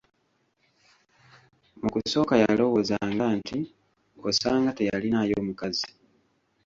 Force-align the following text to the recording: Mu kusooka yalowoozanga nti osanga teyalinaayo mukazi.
Mu 1.81 1.89
kusooka 1.93 2.33
yalowoozanga 2.43 3.25
nti 3.37 3.59
osanga 4.29 4.69
teyalinaayo 4.77 5.37
mukazi. 5.47 5.87